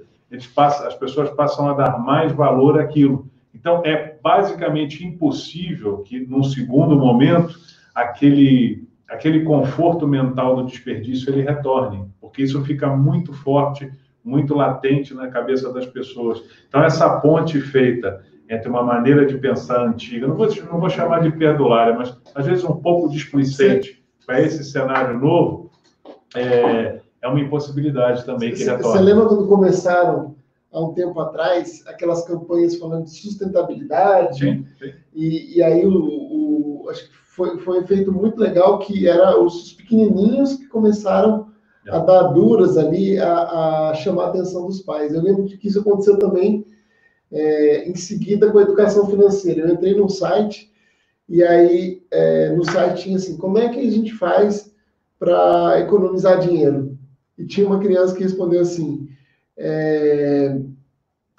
[0.55, 3.27] passam, as pessoas passam a dar mais valor àquilo.
[3.55, 7.59] Então, é basicamente impossível que, num segundo momento,
[7.95, 13.91] aquele, aquele conforto mental do desperdício ele retorne, porque isso fica muito forte
[14.25, 16.43] muito latente na cabeça das pessoas.
[16.69, 21.23] Então, essa ponte feita entre uma maneira de pensar antiga, não vou, não vou chamar
[21.23, 25.71] de perdulária, mas às vezes um pouco displicente para esse cenário novo,
[26.37, 28.83] é, é uma impossibilidade também que retorna.
[28.83, 30.37] Você lembra quando começaram,
[30.71, 34.39] há um tempo atrás, aquelas campanhas falando de sustentabilidade?
[34.39, 34.93] Sim, sim.
[35.15, 39.73] E, e aí o, o, acho que foi, foi feito muito legal que era os
[39.73, 41.51] pequenininhos que começaram
[41.89, 45.15] a dar duras ali, a, a, chamar a atenção dos pais.
[45.15, 46.67] Eu lembro que isso aconteceu também
[47.31, 49.63] é, em seguida com a educação financeira.
[49.63, 50.71] Eu entrei no site
[51.27, 54.71] e aí é, no site tinha assim, como é que a gente faz
[55.19, 56.99] para economizar dinheiro?
[57.39, 59.09] E tinha uma criança que respondeu assim,
[59.57, 60.61] é,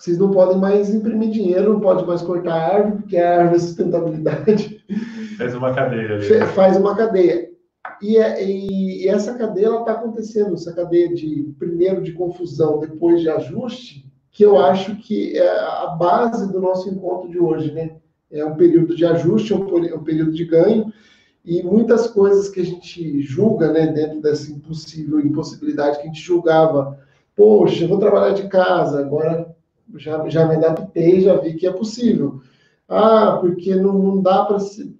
[0.03, 3.59] vocês não podem mais imprimir dinheiro, não pode mais cortar árvore, porque a árvore é
[3.59, 4.83] sustentabilidade.
[5.37, 6.15] Faz uma cadeia.
[6.15, 6.45] Ali.
[6.47, 7.49] Faz uma cadeia.
[8.01, 13.21] E, é, e, e essa cadeia está acontecendo, essa cadeia de primeiro de confusão, depois
[13.21, 17.95] de ajuste, que eu acho que é a base do nosso encontro de hoje, né?
[18.29, 20.91] É um período de ajuste, é um, é um período de ganho,
[21.45, 26.19] e muitas coisas que a gente julga, né, dentro dessa impossível impossibilidade que a gente
[26.19, 26.99] julgava,
[27.33, 29.53] poxa, eu vou trabalhar de casa, agora
[29.95, 32.41] já, já me adaptei, já vi que é possível.
[32.88, 34.95] Ah, porque não, não dá para se.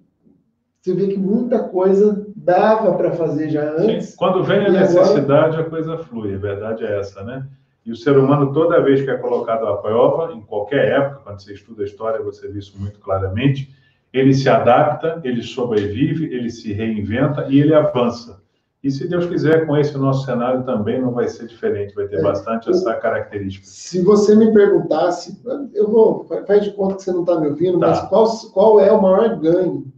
[0.80, 4.08] Você vê que muita coisa dava para fazer já antes.
[4.08, 4.16] Sim.
[4.18, 5.62] Quando vem a necessidade, agora...
[5.62, 7.46] a coisa flui, a verdade é essa, né?
[7.86, 11.40] E o ser humano, toda vez que é colocado à prova, em qualquer época, quando
[11.40, 13.74] você estuda a história, você vê isso muito claramente,
[14.12, 18.43] ele se adapta, ele sobrevive, ele se reinventa e ele avança.
[18.84, 22.18] E se Deus quiser, com esse nosso cenário também não vai ser diferente, vai ter
[22.18, 23.66] é, bastante essa característica.
[23.66, 25.40] Se você me perguntasse,
[25.72, 27.88] eu vou, faz de conta que você não está me ouvindo, tá.
[27.88, 29.90] mas qual, qual é o maior ganho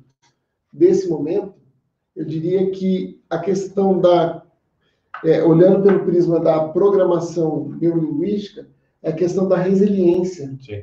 [0.72, 1.57] desse momento?
[2.16, 4.42] eu diria que a questão da,
[5.22, 8.66] é, olhando pelo prisma da programação neurolinguística,
[9.03, 10.57] é a questão da resiliência.
[10.59, 10.83] Sim.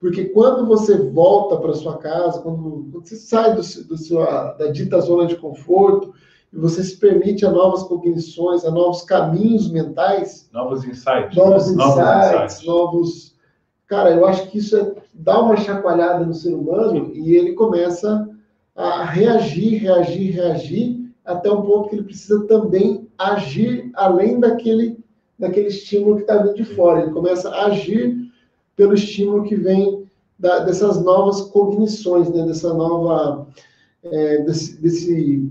[0.00, 4.68] Porque quando você volta para sua casa, quando, quando você sai do, do sua, da
[4.68, 6.14] dita zona de conforto,
[6.54, 10.48] e você se permite a novas cognições, a novos caminhos mentais.
[10.52, 11.36] Novos insights.
[11.36, 12.66] Novos insights, novos, insights.
[12.66, 13.34] novos.
[13.88, 18.28] Cara, eu acho que isso é, dá uma chacoalhada no ser humano e ele começa
[18.76, 24.98] a reagir, reagir, reagir, até um ponto que ele precisa também agir além daquele,
[25.38, 27.02] daquele estímulo que está vindo de fora.
[27.02, 28.30] Ele começa a agir
[28.76, 32.44] pelo estímulo que vem da, dessas novas cognições, né?
[32.44, 33.48] dessa nova,
[34.02, 35.50] é, desse, desse,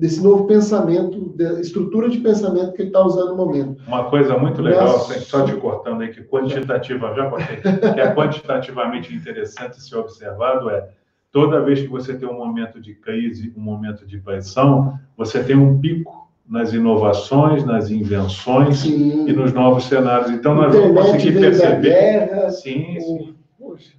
[0.00, 3.82] desse novo pensamento, da estrutura de pensamento que ele está usando no momento.
[3.86, 5.24] Uma coisa muito legal, Mas...
[5.24, 10.88] só te cortando aí, que quantitativa, já cortei, que é quantitativamente interessante ser observado é
[11.30, 15.54] toda vez que você tem um momento de crise, um momento de pressão, você tem
[15.54, 19.28] um pico nas inovações, nas invenções sim.
[19.28, 20.30] e nos novos cenários.
[20.30, 21.80] Então, nós vamos conseguir perceber.
[21.80, 23.34] Guerra, sim, sim.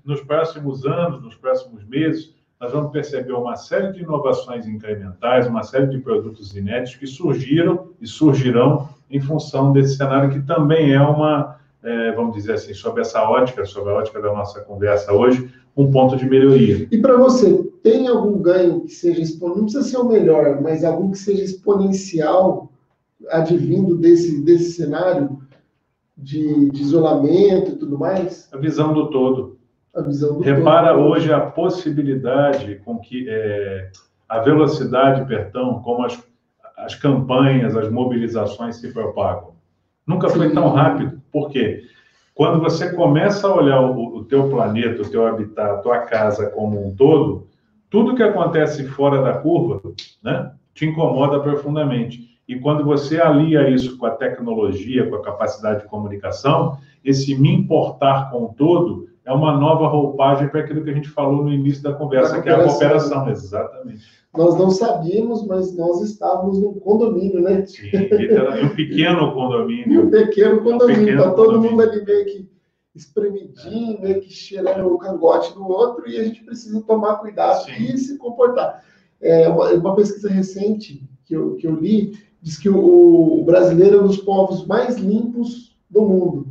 [0.03, 5.63] Nos próximos anos, nos próximos meses, nós vamos perceber uma série de inovações incrementais, uma
[5.63, 11.01] série de produtos inéditos que surgiram e surgirão em função desse cenário, que também é
[11.01, 15.51] uma, é, vamos dizer assim, sob essa ótica, sob a ótica da nossa conversa hoje,
[15.75, 16.87] um ponto de melhoria.
[16.91, 20.83] E para você, tem algum ganho que seja exponencial, não precisa ser o melhor, mas
[20.83, 22.71] algum que seja exponencial
[23.29, 25.39] advindo desse, desse cenário
[26.15, 28.47] de, de isolamento e tudo mais?
[28.51, 29.50] A visão do todo.
[29.93, 33.91] A visão do Repara hoje a possibilidade com que é,
[34.27, 36.21] a velocidade, perdão, como as,
[36.77, 39.51] as campanhas, as mobilizações se propagam.
[40.07, 40.55] Nunca foi Sim.
[40.55, 41.21] tão rápido.
[41.31, 41.83] Por quê?
[42.33, 46.49] Quando você começa a olhar o, o teu planeta, o teu habitat, a tua casa
[46.49, 47.47] como um todo,
[47.89, 49.81] tudo que acontece fora da curva,
[50.23, 52.39] né, te incomoda profundamente.
[52.47, 57.53] E quando você alia isso com a tecnologia, com a capacidade de comunicação, esse me
[57.53, 61.53] importar com o todo é uma nova roupagem para aquilo que a gente falou no
[61.53, 63.29] início da conversa, que é a cooperação.
[63.29, 64.21] Exatamente.
[64.35, 67.65] Nós não sabíamos, mas nós estávamos num condomínio, né?
[67.65, 67.89] Sim,
[68.63, 70.07] um pequeno condomínio.
[70.07, 71.71] Um pequeno condomínio, está todo condomínio.
[71.71, 72.51] mundo ali meio que
[72.95, 77.71] espremidinho, meio que cheirando o cangote do outro, e a gente precisa tomar cuidado Sim.
[77.73, 78.83] e se comportar.
[79.21, 83.97] É, uma, uma, pesquisa recente que eu, que eu li diz que o, o brasileiro
[83.97, 86.50] é um dos povos mais limpos do mundo.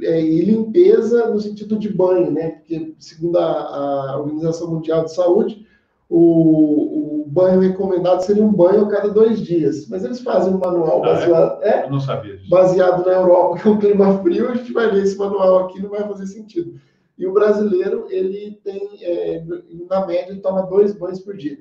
[0.00, 2.50] É, e limpeza no sentido de banho, né?
[2.50, 5.66] Porque, segundo a, a Organização Mundial de Saúde,
[6.08, 9.88] o, o, banho recomendado seria um banho a cada dois dias.
[9.88, 11.12] Mas eles fazem um manual ah, é?
[11.12, 12.20] baseado, é?
[12.22, 12.50] disso.
[12.50, 15.80] baseado na Europa, que é um clima frio, a gente vai ver esse manual aqui,
[15.80, 16.74] não vai fazer sentido.
[17.18, 19.44] E o brasileiro, ele tem, é,
[19.88, 21.58] na média, ele toma dois banhos por dia.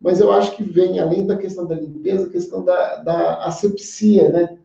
[0.00, 4.28] Mas eu acho que vem, além da questão da limpeza, a questão da, da asepsia,
[4.30, 4.58] né?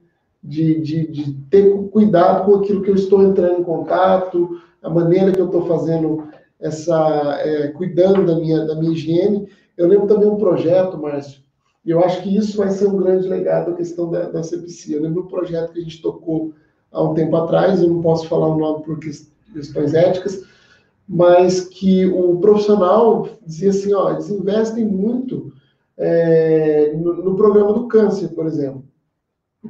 [0.48, 5.34] De, de, de ter cuidado com aquilo que eu estou entrando em contato, a maneira
[5.34, 6.30] que eu estou fazendo
[6.60, 9.50] essa é, cuidando da minha, da minha higiene.
[9.78, 11.42] Eu lembro também um projeto, Márcio,
[11.86, 14.98] e eu acho que isso vai ser um grande legado, a questão da, da sepsia.
[14.98, 16.54] Eu lembro um projeto que a gente tocou
[16.92, 20.44] há um tempo atrás, eu não posso falar o nome por questões éticas,
[21.08, 25.54] mas que o profissional dizia assim, ó, eles investem muito
[25.98, 28.84] é, no, no, programa do câncer, por exemplo.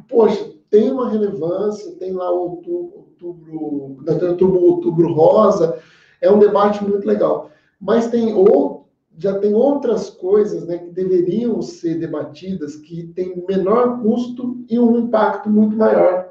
[0.10, 5.80] Poxa, tem uma relevância, tem lá o outubro, outubro, outubro, rosa,
[6.21, 7.49] é um debate muito legal.
[7.80, 8.77] Mas tem ou
[9.17, 14.99] já tem outras coisas né, que deveriam ser debatidas que têm menor custo e um
[14.99, 16.30] impacto muito maior,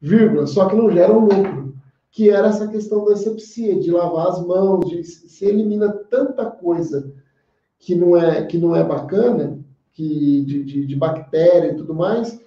[0.00, 1.72] vírgula, só que não geram lucro,
[2.10, 7.12] que era essa questão da asepsia, de lavar as mãos, de se elimina tanta coisa
[7.78, 9.60] que não é que não é bacana,
[9.92, 12.40] que de, de, de bactéria e tudo mais,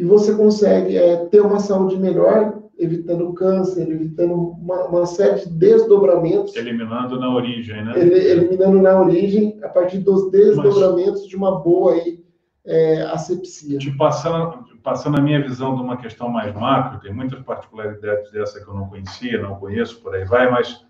[0.00, 5.50] e você consegue é, ter uma saúde melhor evitando câncer, evitando uma, uma, série de
[5.50, 6.56] desdobramentos.
[6.56, 7.92] Eliminando na origem, né?
[8.00, 12.24] Eliminando na origem, a partir dos desdobramentos Mas, de uma boa aí,
[12.64, 13.76] é, asepsia.
[13.78, 18.58] Te passando, passando a minha visão de uma questão mais macro, tem muitas particularidades dessa
[18.58, 20.82] que eu não conhecia, não conheço, por aí vai, mas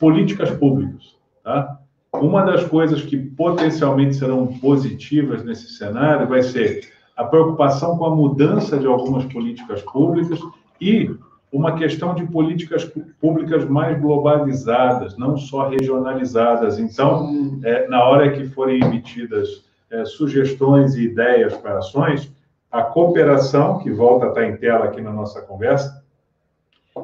[0.00, 1.78] políticas públicas, tá?
[2.14, 8.14] Uma das coisas que potencialmente serão positivas nesse cenário vai ser a preocupação com a
[8.14, 10.38] mudança de algumas políticas públicas
[10.80, 11.10] e
[11.50, 12.84] uma questão de políticas
[13.18, 16.78] públicas mais globalizadas, não só regionalizadas.
[16.78, 22.30] Então, é, na hora que forem emitidas é, sugestões e ideias para ações,
[22.70, 26.04] a cooperação, que volta a estar em tela aqui na nossa conversa,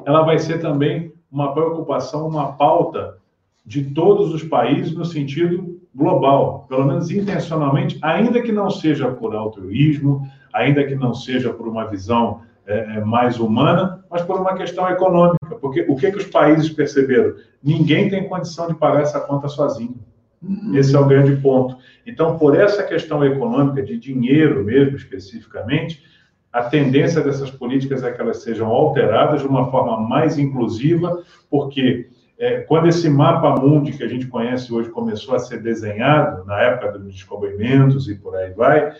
[0.05, 3.17] ela vai ser também uma preocupação, uma pauta
[3.65, 9.35] de todos os países no sentido global, pelo menos intencionalmente, ainda que não seja por
[9.35, 14.55] altruísmo, ainda que não seja por uma visão é, é, mais humana, mas por uma
[14.55, 15.55] questão econômica.
[15.59, 17.35] Porque o que, que os países perceberam?
[17.61, 19.99] Ninguém tem condição de pagar essa conta sozinho.
[20.41, 20.75] Uhum.
[20.75, 21.77] Esse é o grande ponto.
[22.05, 26.03] Então, por essa questão econômica, de dinheiro mesmo especificamente,
[26.51, 32.09] a tendência dessas políticas é que elas sejam alteradas de uma forma mais inclusiva, porque
[32.43, 36.59] é, quando esse mapa mundi que a gente conhece hoje começou a ser desenhado, na
[36.59, 38.93] época dos descobrimentos e por aí vai,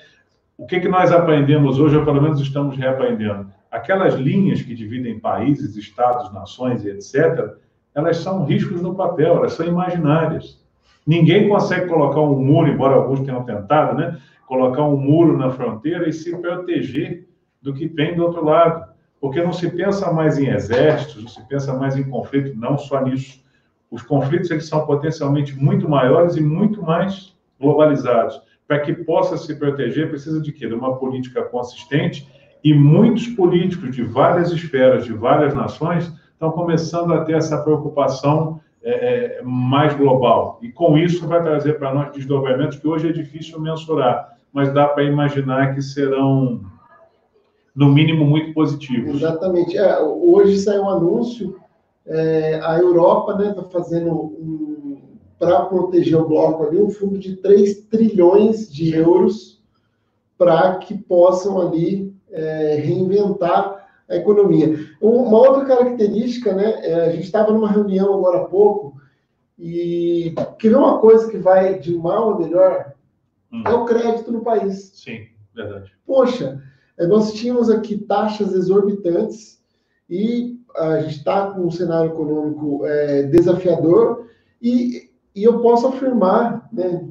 [0.57, 3.47] o que, que nós aprendemos hoje, ou pelo menos estamos reaprendendo?
[3.69, 7.57] Aquelas linhas que dividem países, estados, nações e etc.,
[7.93, 10.63] elas são riscos no papel, elas são imaginárias.
[11.05, 14.21] Ninguém consegue colocar um muro, embora alguns tenham tentado, né?
[14.47, 17.27] Colocar um muro na fronteira e se proteger
[17.61, 18.92] do que vem do outro lado.
[19.23, 23.01] Porque não se pensa mais em exércitos, não se pensa mais em conflito, não só
[23.01, 23.41] nisso.
[23.89, 29.57] Os conflitos eles são potencialmente muito maiores e muito mais globalizados para que possa se
[29.57, 30.67] proteger, precisa de quê?
[30.67, 32.27] De uma política consistente
[32.61, 38.59] e muitos políticos de várias esferas, de várias nações, estão começando a ter essa preocupação
[38.83, 40.59] é, é mais global.
[40.61, 44.85] E com isso vai trazer para nós desdobramentos que hoje é difícil mensurar, mas dá
[44.85, 46.59] para imaginar que serão,
[47.75, 49.15] no mínimo, muito positivos.
[49.15, 49.77] Exatamente.
[49.77, 51.59] É, hoje saiu um anúncio,
[52.05, 54.73] é, a Europa está né, tá fazendo um
[55.43, 59.61] para proteger o bloco ali um fundo de 3 trilhões de euros
[60.37, 64.73] para que possam ali é, reinventar a economia.
[65.01, 68.95] Uma outra característica, né, é, a gente estava numa reunião agora há pouco
[69.59, 72.93] e quer ver uma coisa que vai de mal a melhor?
[73.51, 73.63] Hum.
[73.65, 74.91] É o crédito no país.
[74.95, 75.91] Sim, verdade.
[76.05, 76.61] Poxa,
[76.99, 79.61] nós tínhamos aqui taxas exorbitantes
[80.09, 84.27] e a gente está com um cenário econômico é, desafiador
[84.61, 87.07] e e eu posso afirmar, né,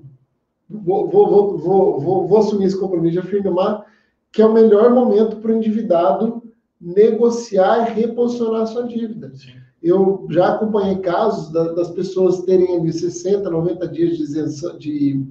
[0.69, 3.85] vou, vou, vou, vou, vou assumir esse compromisso de afirmar
[4.31, 6.43] que é o melhor momento para o endividado
[6.81, 9.31] negociar e reposicionar sua dívida.
[9.35, 9.51] Sim.
[9.83, 15.27] Eu já acompanhei casos das pessoas terem ali 60, 90 dias de, isenção, de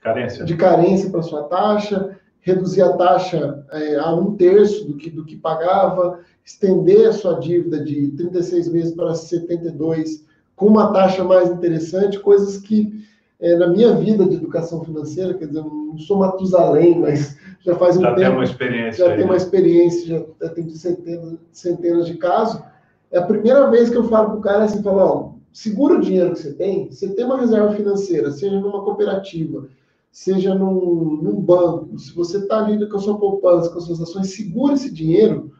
[0.00, 5.10] carência, de carência para sua taxa, reduzir a taxa é, a um terço do que,
[5.10, 10.24] do que pagava, estender a sua dívida de 36 meses para 72
[10.54, 13.02] com uma taxa mais interessante, coisas que
[13.40, 17.74] é, na minha vida de educação financeira, quer dizer, eu não sou Matusalém, mas já
[17.76, 18.20] faz um já tempo.
[18.20, 19.04] Já tem uma experiência.
[19.04, 19.38] Já aí, tem uma né?
[19.38, 22.62] experiência, já tem centenas, centenas de casos.
[23.10, 26.00] É a primeira vez que eu falo para o cara assim, falo, ó, segura o
[26.00, 29.66] dinheiro que você tem, você tem uma reserva financeira, seja numa cooperativa,
[30.14, 34.00] seja num, num banco, se você está ali com a sua poupança, com as suas
[34.00, 35.50] ações, segura esse dinheiro,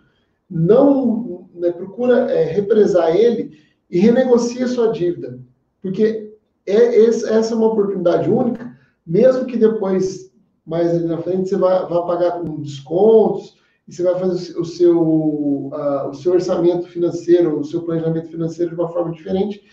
[0.49, 3.59] não né, procura é, represar ele
[3.91, 5.41] e renegocia sua dívida.
[5.83, 6.33] Porque
[6.65, 10.33] é, essa é uma oportunidade única, mesmo que depois,
[10.65, 13.57] mais ali na frente, você vai pagar com descontos,
[13.89, 18.71] e você vai fazer o seu, uh, o seu orçamento financeiro, o seu planejamento financeiro
[18.71, 19.65] de uma forma diferente,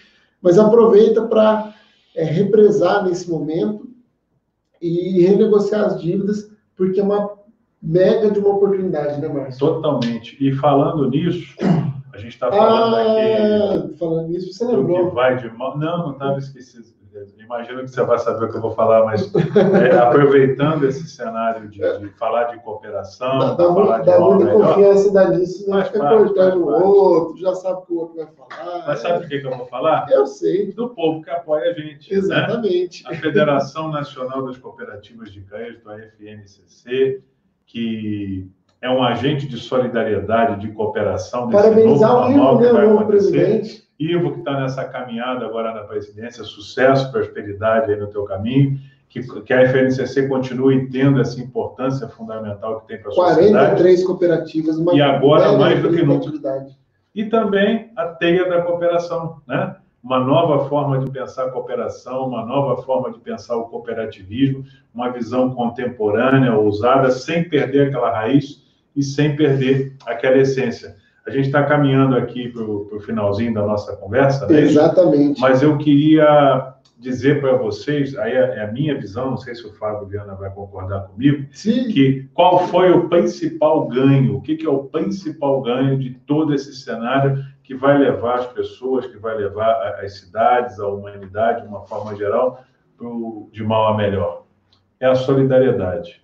[0.41, 1.75] mas aproveita para
[2.15, 3.90] é, represar nesse momento
[4.81, 7.31] e renegociar as dívidas, porque é uma
[7.81, 9.59] mega de uma oportunidade, né, Márcio?
[9.59, 10.37] Totalmente.
[10.39, 11.55] E falando nisso,
[12.13, 13.97] a gente está falando ah, aqui.
[13.97, 15.09] Falando nisso, você lembrou.
[15.09, 15.77] Que vai de mal.
[15.77, 17.00] Não, não estava esquecido.
[17.37, 21.67] Imagino que você vai saber o que eu vou falar, mas é, aproveitando esse cenário
[21.69, 25.69] de, de, falar de cooperação, dá, dá, falar de dá muita melhor, confiança da nisso,
[25.69, 25.83] né?
[25.83, 28.87] Fica cortando o outro, já sabe o que o outro vai falar.
[28.87, 30.05] Mas sabe o que, que eu vou falar?
[30.09, 30.71] Eu sei.
[30.71, 32.11] Do povo que apoia a gente.
[32.11, 32.17] Né?
[32.17, 33.03] Exatamente.
[33.03, 33.09] Né?
[33.11, 37.21] A Federação Nacional das Cooperativas de Crédito, a FNCC,
[37.65, 38.49] que
[38.81, 41.49] é um agente de solidariedade, de cooperação.
[41.49, 43.83] Parabenizar o Ivo, né, o novo presidente.
[43.99, 49.21] Ivo, que está nessa caminhada agora na presidência, sucesso, prosperidade aí no teu caminho, que,
[49.43, 53.51] que a FNCC continue tendo essa importância fundamental que tem para a sociedade.
[53.51, 56.31] 43 cooperativas, uma E agora, mais do que nunca.
[57.13, 59.75] E também a teia da cooperação, né?
[60.03, 64.63] uma nova forma de pensar a cooperação, uma nova forma de pensar o cooperativismo,
[64.95, 68.60] uma visão contemporânea, ousada, sem perder aquela raiz
[68.95, 70.95] e sem perder aquela essência.
[71.25, 74.61] A gente está caminhando aqui para o finalzinho da nossa conversa, né?
[74.61, 75.39] Exatamente.
[75.39, 79.65] Mas eu queria dizer para vocês, aí é, é a minha visão, não sei se
[79.65, 81.87] o Fábio Viana vai concordar comigo, Sim.
[81.87, 86.53] que qual foi o principal ganho, o que, que é o principal ganho de todo
[86.53, 91.67] esse cenário que vai levar as pessoas, que vai levar as cidades, a humanidade, de
[91.67, 92.63] uma forma geral,
[92.95, 94.45] pro, de mal a melhor?
[94.99, 96.21] É a solidariedade.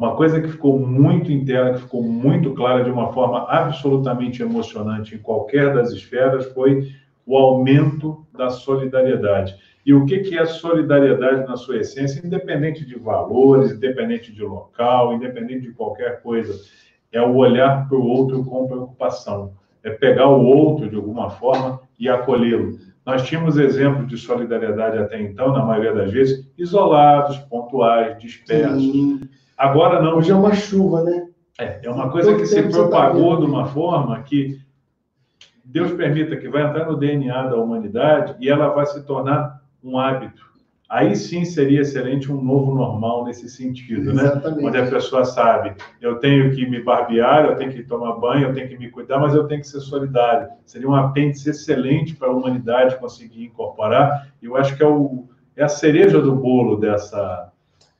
[0.00, 5.14] Uma coisa que ficou muito interna, que ficou muito clara de uma forma absolutamente emocionante
[5.14, 6.88] em qualquer das esferas, foi
[7.26, 9.54] o aumento da solidariedade.
[9.84, 15.66] E o que é solidariedade na sua essência, independente de valores, independente de local, independente
[15.66, 16.58] de qualquer coisa?
[17.12, 19.52] É o olhar para o outro com preocupação,
[19.84, 22.78] é pegar o outro de alguma forma e acolhê-lo.
[23.04, 28.82] Nós tínhamos exemplos de solidariedade até então, na maioria das vezes, isolados, pontuais, dispersos.
[28.82, 29.20] Sim.
[29.60, 30.16] Agora não.
[30.16, 31.28] Hoje é uma chuva, né?
[31.58, 34.58] É, é uma coisa que se propagou de uma forma que
[35.62, 39.98] Deus permita que vai entrar no DNA da humanidade e ela vai se tornar um
[39.98, 40.48] hábito.
[40.88, 44.22] Aí sim seria excelente um novo normal nesse sentido, né?
[44.22, 44.62] Exatamente.
[44.62, 44.68] né?
[44.68, 48.54] Onde a pessoa sabe, eu tenho que me barbear, eu tenho que tomar banho, eu
[48.54, 50.48] tenho que me cuidar, mas eu tenho que ser solidário.
[50.64, 54.32] Seria um apêndice excelente para a humanidade conseguir incorporar.
[54.40, 57.49] E eu acho que é, o, é a cereja do bolo dessa,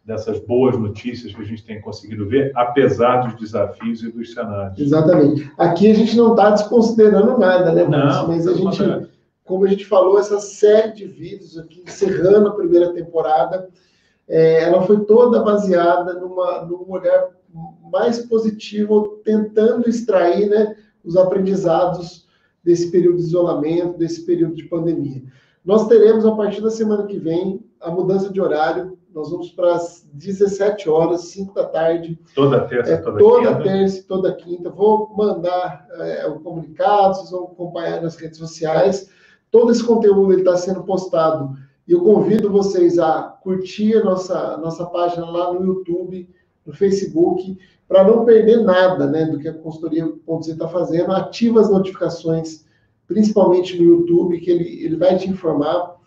[0.04, 4.78] dessas boas notícias que a gente tem conseguido ver, apesar dos desafios e dos cenários.
[4.78, 5.50] Exatamente.
[5.58, 8.28] Aqui a gente não está desconsiderando nada, né, Márcio?
[8.28, 9.08] Mas a gente,
[9.44, 13.68] como a gente falou, essa série de vídeos aqui, encerrando a primeira temporada,
[14.26, 17.28] é, ela foi toda baseada numa, num olhar
[17.90, 22.28] mais positivo, tentando extrair né, os aprendizados
[22.62, 25.22] desse período de isolamento, desse período de pandemia.
[25.64, 29.74] Nós teremos, a partir da semana que vem, a mudança de horário nós vamos para
[29.74, 32.18] as 17 horas, 5 da tarde.
[32.34, 33.62] Toda terça, é, toda, toda quinta.
[33.62, 34.70] terça, toda quinta.
[34.70, 39.10] Vou mandar é, o comunicado, vocês vão acompanhar nas redes sociais.
[39.50, 41.56] Todo esse conteúdo está sendo postado.
[41.86, 46.28] E eu convido vocês a curtir a nossa, nossa página lá no YouTube,
[46.64, 47.58] no Facebook,
[47.88, 51.10] para não perder nada né, do que a consultoria.z está fazendo.
[51.10, 52.64] Ativa as notificações,
[53.08, 55.99] principalmente no YouTube, que ele, ele vai te informar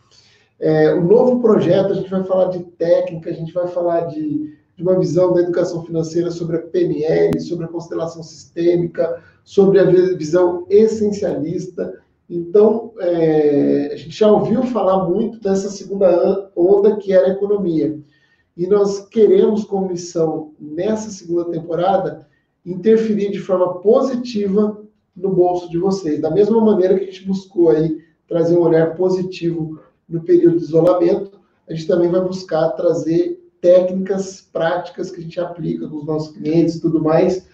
[0.63, 4.55] é, o novo projeto, a gente vai falar de técnica, a gente vai falar de,
[4.77, 9.83] de uma visão da educação financeira sobre a PNL, sobre a constelação sistêmica, sobre a
[9.83, 12.01] visão essencialista.
[12.29, 17.99] Então, é, a gente já ouviu falar muito dessa segunda onda que era a economia.
[18.55, 22.25] E nós queremos, como missão, nessa segunda temporada,
[22.65, 24.81] interferir de forma positiva
[25.13, 26.21] no bolso de vocês.
[26.21, 27.97] Da mesma maneira que a gente buscou aí
[28.29, 29.83] trazer um olhar positivo
[30.13, 35.39] no período de isolamento, a gente também vai buscar trazer técnicas práticas que a gente
[35.39, 37.49] aplica com os nossos clientes e tudo mais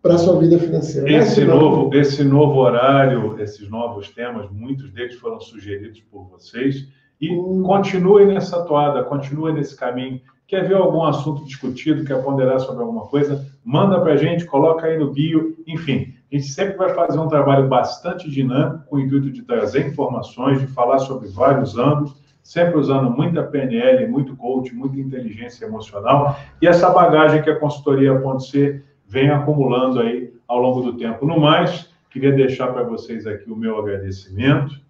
[0.00, 1.10] para a sua vida financeira.
[1.10, 6.88] Esse novo, esse novo horário, esses novos temas, muitos deles foram sugeridos por vocês.
[7.20, 7.62] E hum.
[7.64, 10.20] continue nessa toada, continue nesse caminho.
[10.46, 13.44] Quer ver algum assunto discutido, quer ponderar sobre alguma coisa?
[13.64, 15.56] Manda para a gente, coloca aí no bio.
[15.66, 19.86] Enfim, A gente sempre vai fazer um trabalho bastante dinâmico, com o intuito de trazer
[19.86, 26.38] informações, de falar sobre vários âmbitos, sempre usando muita PNL, muito coach, muita inteligência emocional
[26.62, 31.26] e essa bagagem que a consultoria Ponto C vem acumulando aí ao longo do tempo.
[31.26, 34.80] No mais, queria deixar para vocês aqui o meu agradecimento.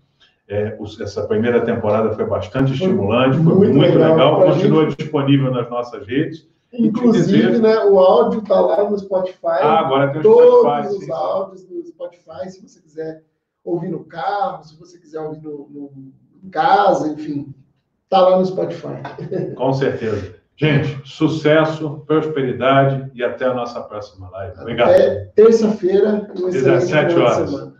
[0.49, 5.69] É, essa primeira temporada foi bastante estimulante, foi muito, muito legal, legal continua disponível nas
[5.69, 6.49] nossas redes.
[6.73, 9.61] Inclusive, né, o áudio está lá no Spotify.
[9.63, 11.05] Ah, agora tem o Todos Spotify.
[11.05, 13.23] Os áudios no Spotify, se você quiser
[13.65, 15.91] ouvir no carro, se você quiser ouvir no, no
[16.43, 17.53] em casa, enfim,
[18.05, 19.03] está lá no Spotify.
[19.57, 20.37] Com certeza.
[20.57, 24.61] Gente, sucesso, prosperidade e até a nossa próxima live.
[24.61, 24.91] Obrigado.
[24.91, 27.78] Até terça-feira, 17 horas.